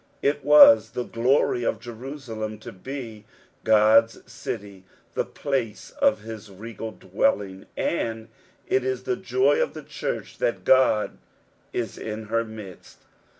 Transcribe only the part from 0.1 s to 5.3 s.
It was the glory of Jerusalem to be God's city, the